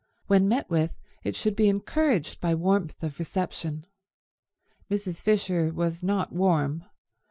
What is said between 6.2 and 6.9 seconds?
warm.